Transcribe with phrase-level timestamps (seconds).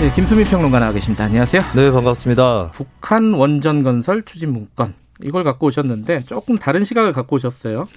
[0.00, 1.24] 네, 김수민 평론가 나와 계십니다.
[1.24, 1.62] 안녕하세요.
[1.74, 2.70] 네, 반갑습니다.
[2.74, 7.88] 북한 원전 건설 추진 문건 이걸 갖고 오셨는데 조금 다른 시각을 갖고 오셨어요.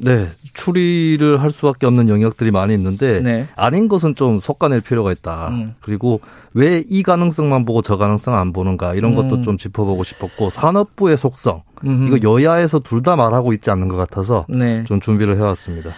[0.00, 3.48] 네, 추리를 할 수밖에 없는 영역들이 많이 있는데 네.
[3.56, 5.48] 아닌 것은 좀 솎아낼 필요가 있다.
[5.48, 5.74] 음.
[5.80, 6.20] 그리고
[6.54, 9.42] 왜 이 가능성만 보고 저 가능성 안 보는가 이런 것도 음.
[9.42, 12.14] 좀 짚어보고 싶었고 산업부의 속성 음흠.
[12.16, 14.84] 이거 여야에서 둘 다 말하고 있지 않는 것 같아서 네.
[14.84, 15.90] 좀 준비를 해왔습니다.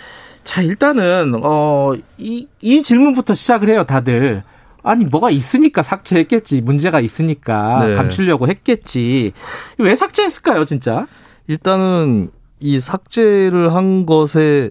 [0.45, 3.85] 자 일단은 어 이 이 질문부터 시작을 해요.
[3.85, 4.45] 다들.
[4.83, 7.95] 아니 뭐가 있으니까 삭제했겠지 문제가 있으니까 네.
[7.95, 9.33] 감추려고 했겠지
[9.79, 11.07] 왜 삭제했을까요 진짜
[11.47, 14.71] 일단은 이 삭제를 한 것에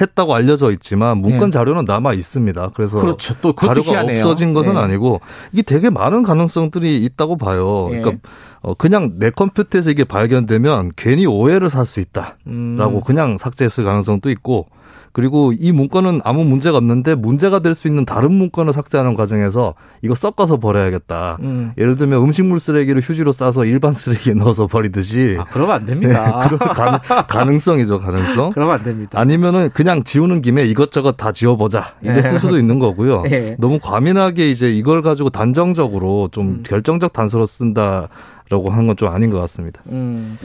[0.00, 1.52] 했다고 알려져 있지만 문건 네.
[1.52, 2.70] 자료는 남아 있습니다.
[2.74, 4.16] 그래서 그렇죠 또 그것도 자료가 희한해요.
[4.16, 4.80] 없어진 것은 네.
[4.80, 5.20] 아니고
[5.52, 7.88] 이게 되게 많은 가능성들이 있다고 봐요.
[7.92, 8.00] 예.
[8.00, 8.28] 그러니까
[8.62, 13.00] 어, 그냥 내 컴퓨터에서 이게 발견되면 괜히 오해를 살 수 있다라고 음.
[13.04, 14.66] 그냥 삭제했을 가능성도 있고
[15.12, 20.14] 그리고 이 문건은 아무 문제가 없는데 문제가 될 수 있는 다른 문건을 삭제하는 과정에서 이거
[20.14, 21.38] 섞어서 버려야겠다.
[21.40, 21.72] 음.
[21.78, 26.40] 예를 들면 음식물 쓰레기를 휴지로 싸서 일반 쓰레기에 넣어서 버리듯이 아 그러면 안 네, 됩니다.
[26.48, 28.50] 그런 가능, 가능성이죠 가능성.
[28.54, 29.18] 그러면 안 됩니다.
[29.20, 32.10] 아니면은 그냥 지우는 김에 이것저것 다 지워보자 네.
[32.12, 33.22] 이랬을 수도 있는 거고요.
[33.22, 33.56] 네.
[33.58, 36.62] 너무 과민하게 이제 이걸 가지고 단정적으로 좀 음.
[36.64, 38.08] 결정적 단서로 쓴다
[38.50, 39.80] 라고 하는 건 좀 아닌 것 같습니다.
[39.88, 40.38] 음.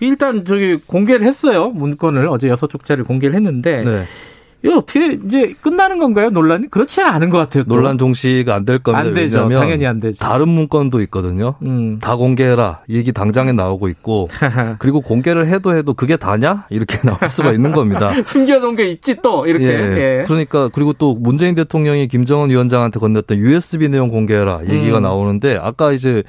[0.00, 4.04] 일단 저기 공개를 했어요 문건을 어제 여섯 쪽짜리 공개를 했는데 네.
[4.62, 7.64] 이거 어떻게 이제 끝나는 건가요 논란이 그렇지 않은 것 같아요.
[7.64, 7.74] 또.
[7.76, 9.08] 논란 종시가 안 될 겁니다.
[9.08, 9.48] 안 되죠.
[9.48, 10.18] 당연히 안 되죠.
[10.22, 11.54] 다른 문건도 있거든요.
[11.62, 11.98] 음.
[11.98, 12.80] 다 공개해라.
[12.86, 14.28] 이 얘기 당장에 나오고 있고
[14.78, 18.12] 그리고 공개를 해도 해도 그게 다냐 이렇게 나올 수가 있는 겁니다.
[18.22, 19.64] 숨겨놓은 게 있지 또 이렇게.
[19.64, 19.70] 예.
[20.20, 20.24] 예.
[20.26, 25.02] 그러니까 그리고 또 문재인 대통령이 김정은 위원장한테 건넸던 USB 내용 공개해라 얘기가 음.
[25.04, 26.22] 나오는데 아까 이제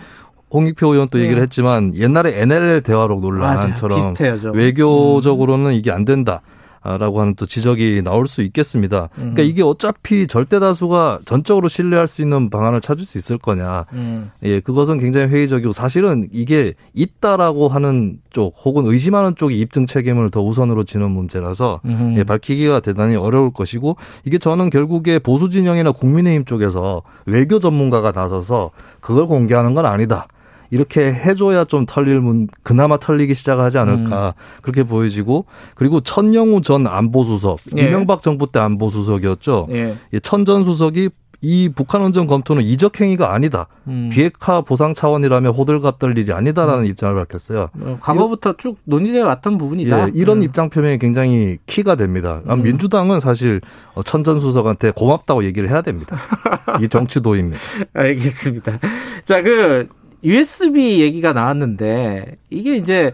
[0.53, 1.43] 홍익표 의원 또 얘기를 예.
[1.43, 3.21] 했지만 옛날에 NLL 대화록.
[3.21, 4.51] 논란처럼 비슷해요.
[4.53, 6.41] 외교적으로는 이게 안 된다.
[6.83, 9.09] 라고 하는 또 지적이 나올 수 있겠습니다.
[9.13, 9.47] 그러니까 음.
[9.47, 13.85] 이게 어차피 절대 다수가 전적으로 신뢰할 수 있는 방안을 찾을 수 있을 거냐.
[13.93, 14.31] 음.
[14.41, 20.41] 예, 그것은 굉장히 회의적이고 사실은 이게 있다라고 하는 쪽 혹은 의심하는 쪽이 입증 책임을 더
[20.41, 22.17] 우선으로 지는 문제라서 음흠.
[22.17, 28.71] 예, 밝히기가 대단히 어려울 것이고 이게 저는 결국에 보수 진영이나 국민의힘 쪽에서 외교 전문가가 나서서
[29.01, 30.27] 그걸 공개하는 건 아니다.
[30.71, 34.61] 이렇게 해줘야 좀 털릴 문, 그나마 털리기 시작하지 않을까 음.
[34.61, 35.45] 그렇게 보여지고
[35.75, 37.83] 그리고 천영우 전 안보수석 예.
[37.83, 39.67] 이명박 정부 때 안보수석이었죠.
[39.71, 39.95] 예.
[40.13, 41.09] 예, 천전 수석이
[41.43, 43.67] 이 북한 원전 검토는 이적 행위가 아니다.
[43.87, 44.09] 음.
[44.13, 47.69] 비핵화 보상 차원이라면 호들갑 떨 일이 아니다라는 입장을 밝혔어요.
[47.79, 50.07] 어, 과거부터 쭉 논의되어 왔던 부분이다.
[50.07, 50.43] 예, 이런 음.
[50.43, 52.41] 입장 표명이 굉장히 키가 됩니다.
[52.47, 52.61] 아, 음.
[52.61, 53.59] 민주당은 사실
[53.95, 56.15] 어, 천전 수석한테 고맙다고 얘기를 해야 됩니다.
[56.79, 57.59] 이 정치도입니다.
[57.93, 58.79] 알겠습니다.
[59.25, 59.89] 자, 그
[60.23, 63.11] USB 얘기가 나왔는데 이게 이제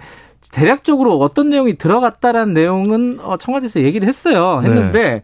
[0.51, 4.61] 대략적으로 어떤 내용이 들어갔다라는 내용은 어, 청와대에서 얘기를 했어요.
[4.61, 4.69] 네.
[4.69, 5.21] 했는데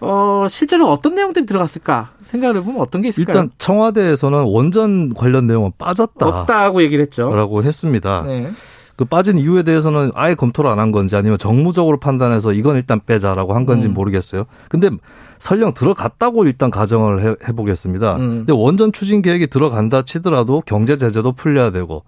[0.00, 3.34] 어, 실제로 어떤 내용들이 들어갔을까 생각을 해보면 어떤 게 있을까요?
[3.34, 7.30] 일단 청와대에서는 원전 관련 내용은 빠졌다라고 없다고 얘기를 했죠.
[7.62, 8.22] 했습니다.
[8.26, 8.50] 네.
[8.96, 13.54] 그 빠진 이유에 대해서는 아예 검토를 안 한 건지 아니면 정무적으로 판단해서 이건 일단 빼자라고
[13.54, 13.90] 한 건지 음.
[13.90, 14.44] 는 모르겠어요.
[14.68, 14.90] 근데
[15.38, 18.16] 설령 들어갔다고 일단 가정을 해, 해보겠습니다.
[18.16, 18.28] 음.
[18.38, 22.04] 근데 원전 추진 계획이 들어간다 치더라도 경제 제재도 풀려야 되고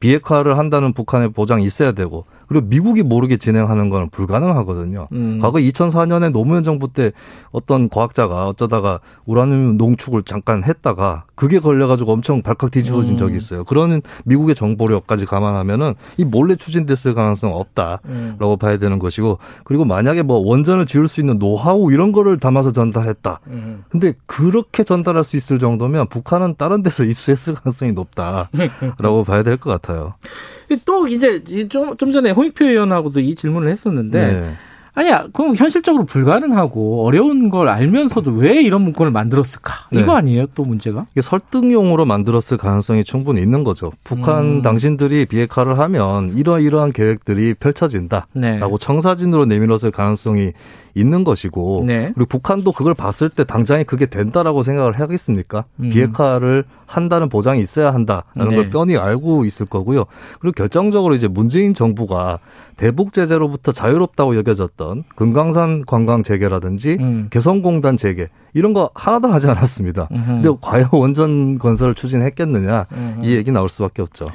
[0.00, 5.06] 비핵화를 한다는 북한의 보장이 있어야 되고 그리고 미국이 모르게 진행하는 건 불가능하거든요.
[5.12, 5.38] 음.
[5.40, 7.12] 과거 2004년에 노무현 정부 때
[7.52, 13.18] 어떤 과학자가 어쩌다가 우라늄 농축을 잠깐 했다가 그게 걸려가지고 엄청 발칵 뒤집어진 음.
[13.18, 13.62] 적이 있어요.
[13.62, 18.56] 그런 미국의 정보력까지 감안하면은 이 몰래 추진됐을 가능성 없다라고 음.
[18.60, 23.38] 봐야 되는 것이고 그리고 만약에 뭐 원전을 지을 수 있는 노하우 이런 거를 담아서 전달했다.
[23.46, 23.84] 음.
[23.90, 29.70] 근데 그렇게 전달할 수 있을 정도면 북한은 다른 데서 입수했을 가능성이 높다라고 봐야 될 것
[29.70, 30.14] 같아요.
[30.84, 34.54] 또 이제 좀, 좀 전에 홍익표 의원하고도 이 질문을 했었는데 네.
[34.94, 39.72] 아니야, 그럼 현실적으로 불가능하고 어려운 걸 알면서도 왜 이런 문건을 만들었을까?
[39.92, 40.00] 네.
[40.00, 41.06] 이거 아니에요, 또 문제가?
[41.12, 43.92] 이게 설득용으로 만들었을 가능성이 충분히 있는 거죠.
[44.02, 44.62] 북한 음.
[44.62, 48.26] 당신들이 비핵화를 하면 이러이러한 계획들이 펼쳐진다.
[48.32, 48.58] 네.
[48.58, 50.52] 라고 청사진으로 내밀었을 가능성이
[50.94, 52.12] 있는 것이고 네.
[52.14, 55.64] 그리고 북한도 그걸 봤을 때 당장에 그게 된다라고 생각을 하겠습니까?
[55.80, 55.90] 음.
[55.90, 58.56] 비핵화를 한다는 보장이 있어야 한다라는 네.
[58.56, 60.06] 걸 뻔히 알고 있을 거고요.
[60.40, 62.40] 그리고 결정적으로 이제 문재인 정부가
[62.76, 67.28] 대북 제재로부터 자유롭다고 여겨졌던 금강산 관광 재개라든지 음.
[67.30, 70.08] 개성공단 재개 이런 거 하나도 하지 않았습니다.
[70.10, 70.26] 음흠.
[70.26, 72.86] 근데 과연 원전 건설을 추진했겠느냐.
[73.22, 74.26] 이 얘기 나올 수밖에 없죠.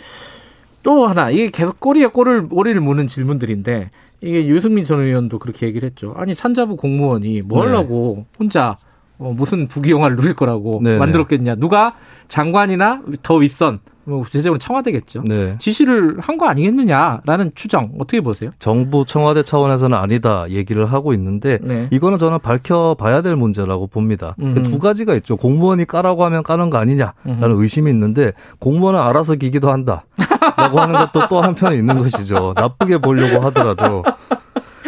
[0.85, 3.89] 또 하나 이게 계속 꼬리에 꼬리를 꼬리를 무는 질문들인데
[4.21, 6.13] 이게 유승민 전 의원도 그렇게 얘기를 했죠.
[6.15, 7.71] 아니 산자부 공무원이 뭐 네.
[7.71, 8.77] 하려고 혼자
[9.17, 10.99] 어, 무슨 부귀영화를 누릴 거라고 네네.
[10.99, 11.55] 만들었겠냐?
[11.55, 11.95] 누가
[12.27, 15.23] 장관이나 더 윗선 뭐 구체적으로 청와대겠죠.
[15.25, 15.55] 네.
[15.59, 18.51] 지시를 한 거 아니겠느냐라는 추정 어떻게 보세요?
[18.59, 21.87] 정부 청와대 차원에서는 아니다 얘기를 하고 있는데 네.
[21.91, 24.35] 이거는 저는 밝혀봐야 될 문제라고 봅니다.
[24.41, 24.63] 음.
[24.63, 25.37] 두 가지가 있죠.
[25.37, 27.61] 공무원이 까라고 하면 까는 거 아니냐라는 음.
[27.61, 32.53] 의심이 있는데 공무원은 알아서 기기도 한다라고 하는 것도 또 한편에 있는 것이죠.
[32.55, 34.03] 나쁘게 보려고 하더라도.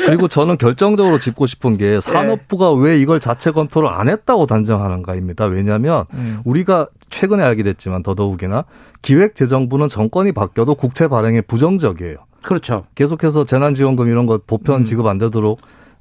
[0.08, 1.78] 그리고 저는 결정적으로 짚고 싶은 네.
[1.96, 5.46] 게 산업부가 왜 이걸 자체 검토를 안 했다고 단정하는가입니다.
[5.46, 6.40] 왜냐하면 음.
[6.46, 8.66] 우리가 최근에 알게 됐지만 더더욱이나
[9.02, 12.18] 기획재정부는 정권이 바뀌어도 국채 발행에 부정적이에요.
[12.44, 12.84] 그렇죠.
[12.96, 14.86] 계속해서 재난지원금 이런 거 보편 음.
[14.86, 15.60] 지급 안 되도록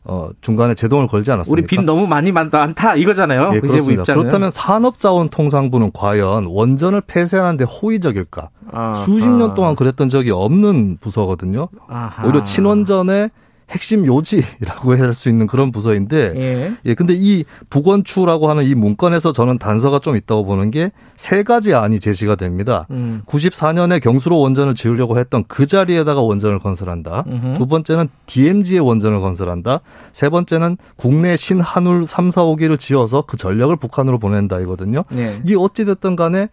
[0.08, 1.52] 어, 중간에 제동을 걸지 않았습니까?
[1.52, 3.50] 우리 빚 너무 많이 많- 많다 이거잖아요.
[3.54, 4.04] 예, 그 그렇습니다.
[4.04, 8.50] 그렇다면 산업자원통상부는 과연 원전을 폐쇄하는데 호의적일까?
[8.72, 11.68] 아, 수십 년 동안 그랬던 적이 없는 부서거든요.
[11.88, 12.24] 아하.
[12.24, 13.30] 오히려 친원전의
[13.70, 16.72] 핵심 요지라고 할 수 있는 그런 부서인데 예.
[16.84, 21.74] 예, 근데 이 북원추라고 하는 이 문건에서 저는 단서가 좀 있다고 보는 게 세 가지
[21.74, 22.86] 안이 제시가 됩니다.
[22.90, 23.22] 음.
[23.26, 27.24] 94년에 경수로 원전을 지으려고 했던 그 자리에다가 원전을 건설한다.
[27.26, 27.54] 음흠.
[27.56, 29.80] 두 번째는 DMZ의 원전을 건설한다.
[30.12, 35.04] 세 번째는 국내 신한울 3, 4, 5기를 지어서 그 전력을 북한으로 보낸다 이거든요.
[35.10, 35.40] 네.
[35.44, 36.48] 이게 어찌 됐든 간에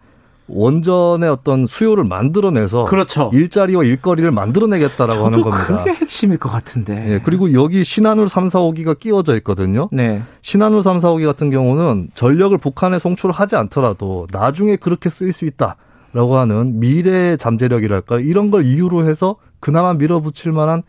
[0.46, 3.30] 원전의 어떤 수요를 만들어내서 그렇죠.
[3.32, 5.78] 일자리와 일거리를 만들어내겠다라고 하는 겁니다.
[5.78, 7.14] 그게 핵심일 것 같은데.
[7.14, 9.88] 예, 그리고 여기 신한울 3, 4, 5기가 끼워져 있거든요.
[9.90, 10.22] 네.
[10.42, 16.36] 신한울 3, 4, 5기 같은 경우는 전력을 북한에 송출하지 않더라도 나중에 그렇게 쓰일 수 있다라고
[16.36, 20.82] 하는 미래 잠재력이랄까 이런 걸 이유로 해서 그나마 밀어붙일 만한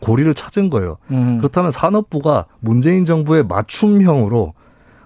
[0.00, 0.96] 고리를 찾은 거예요.
[1.10, 1.36] 음.
[1.36, 4.54] 그렇다면 산업부가 문재인 정부의 맞춤형으로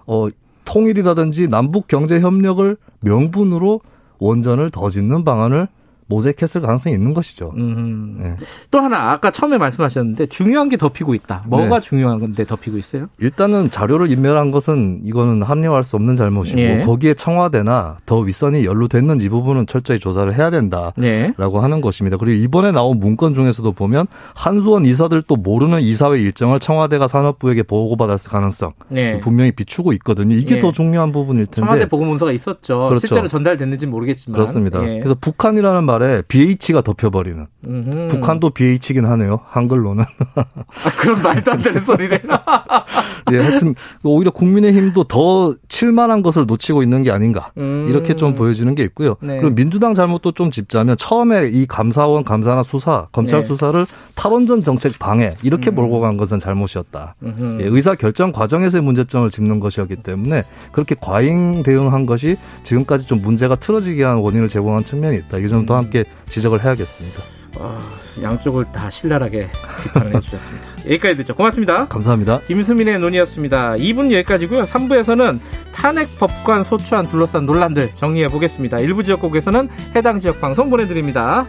[0.06, 0.29] 어
[0.64, 3.81] 통일이라든지 남북 경제 협력을 명분으로
[4.18, 5.68] 원전을 더 짓는 방안을
[6.08, 7.53] 모색했을 가능성이 있는 것이죠.
[7.56, 8.19] 음.
[8.23, 8.35] 네.
[8.70, 11.43] 또 하나 아까 처음에 말씀하셨는데 중요한 게 덮이고 있다.
[11.47, 11.81] 뭐가 네.
[11.81, 13.08] 중요한 건데 덮이고 있어요?
[13.19, 16.81] 일단은 자료를 인멸한 것은 이거는 합리화할 수 없는 잘못이고 예.
[16.81, 20.93] 거기에 청와대나 더 윗선이 연루됐는지 이 부분은 철저히 조사를 해야 된다.
[20.97, 21.35] 네.
[21.37, 22.17] 라고 하는 것입니다.
[22.17, 28.75] 그리고 이번에 나온 문건 중에서도 보면 한수원 이사들도 모르는 이사회 일정을 청와대가 산업부에게 보고받았을 가능성
[28.91, 29.19] 네.
[29.19, 30.37] 분명히 비추고 있거든요.
[30.37, 30.59] 이게 예.
[30.61, 31.61] 더 중요한 부분일 텐데.
[31.61, 32.87] 청와대 보고 문서가 있었죠.
[32.87, 33.06] 그렇죠.
[33.06, 34.37] 실제로 전달됐는지 모르겠지만.
[34.37, 34.87] 그렇습니다.
[34.88, 35.00] 예.
[35.00, 37.46] 그래서 북한이라는 말에 BH가 덮여버리는.
[37.66, 38.08] 음흠.
[38.08, 39.40] 북한도 BH긴 하네요.
[39.48, 40.04] 한글로는.
[40.34, 42.20] 아, 그런 말도 안 되는 소리를.
[43.32, 47.50] 예, 하여튼 오히려 국민의힘도 더 칠만한 것을 놓치고 있는 게 아닌가.
[47.58, 47.87] 음.
[47.88, 49.16] 이렇게 좀 보여지는 게 있고요.
[49.20, 49.40] 네.
[49.40, 53.46] 그리고 민주당 잘못도 좀 짚자면 처음에 이 감사원 감사나 수사, 검찰 네.
[53.46, 53.84] 수사를
[54.14, 55.75] 탈원전 정책 방해 이렇게 음.
[55.75, 57.16] 몰고 간 것은 잘못이었다.
[57.22, 57.58] 음흠.
[57.62, 63.56] 예, 의사 결정 과정에서의 문제점을 짚는 것이었기 때문에 그렇게 과잉 대응한 것이 지금까지 좀 문제가
[63.56, 65.38] 틀어지게 한 원인을 제공한 측면이 있다.
[65.38, 65.78] 이 점도 음.
[65.87, 67.23] 함께 지적을 해야겠습니다.
[67.59, 67.79] 아,
[68.23, 69.49] 양쪽을 다 신랄하게
[69.83, 70.69] 비판을 해주셨습니다.
[70.87, 71.35] 여기까지 듣죠.
[71.35, 71.88] 고맙습니다.
[71.88, 72.41] 감사합니다.
[72.47, 73.77] 김수민의 논의였습니다.
[73.77, 74.65] 2분 여기까지고요.
[74.65, 75.41] 3부에서는
[75.73, 78.79] 탄핵 법관 소추안 둘러싼 논란들 정리해 보겠습니다.
[78.79, 81.47] 일부 지역국에서는 해당 지역 방송 보내드립니다.